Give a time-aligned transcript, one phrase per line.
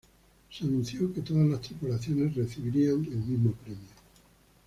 [0.49, 3.77] Se anunció que todas las tripulaciones recibirían el mismo premio.